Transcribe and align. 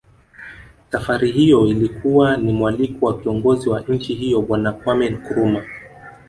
Safari 0.91 1.31
hiyo 1.31 1.67
ilikuwa 1.67 2.37
ni 2.37 2.53
mwaliko 2.53 3.05
wa 3.05 3.19
kiongozi 3.19 3.69
wa 3.69 3.81
nchi 3.81 4.13
hiyo 4.13 4.41
Bwana 4.41 4.71
Kwameh 4.71 5.11
Nkrumah 5.11 5.63